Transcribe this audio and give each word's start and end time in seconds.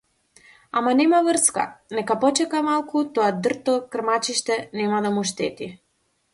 Ама 0.79 0.93
нема 1.01 1.19
врска, 1.27 1.65
нека 1.97 2.17
почека 2.23 2.63
малку 2.69 3.05
тоа 3.19 3.29
дрто 3.45 3.77
крмачиште, 3.97 4.61
нема 4.83 5.07
да 5.09 5.17
му 5.19 5.31
штети. 5.35 5.73